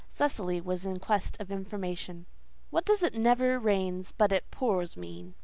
Cecily 0.09 0.59
was 0.59 0.83
in 0.83 0.97
quest 0.97 1.39
of 1.39 1.51
information. 1.51 2.25
"What 2.71 2.85
does 2.85 3.03
'it 3.03 3.13
never 3.13 3.59
rains 3.59 4.11
but 4.11 4.31
it 4.31 4.49
pours' 4.49 4.97
mean?" 4.97 5.35